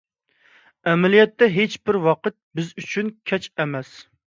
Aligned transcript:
ئەمەلىيەتتە 0.93 1.51
ھېچبىر 1.59 2.03
ۋاقىت 2.09 2.41
بىز 2.59 2.77
ئۈچۈن 2.85 3.17
كەچ 3.33 3.51
ئەمەس. 3.57 3.99